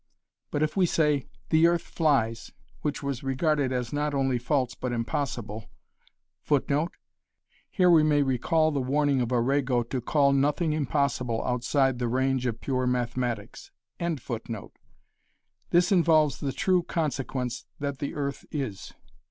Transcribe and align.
But 0.49 0.63
if 0.63 0.75
we 0.75 0.87
say, 0.87 1.27
"The 1.49 1.67
earth 1.67 1.83
flies," 1.83 2.51
which 2.81 3.03
was 3.03 3.21
regarded 3.21 3.71
as 3.71 3.93
not 3.93 4.15
only 4.15 4.39
false 4.39 4.73
but 4.73 4.91
impossible 4.91 5.69
[Footnote: 6.41 6.93
Here 7.69 7.87
we 7.91 8.01
may 8.01 8.23
recall 8.23 8.71
the 8.71 8.81
warning 8.81 9.21
of 9.21 9.31
Arago 9.31 9.83
to 9.83 10.01
call 10.01 10.33
nothing 10.33 10.73
impossible 10.73 11.43
outside 11.45 11.99
the 11.99 12.07
range 12.07 12.47
of 12.47 12.61
pure 12.61 12.87
mathematics] 12.87 13.69
this 13.99 15.91
involves 15.91 16.39
the 16.39 16.51
true 16.51 16.81
consequence 16.81 17.67
that 17.79 17.99
the 17.99 18.15
earth 18.15 18.43
is. 18.49 18.95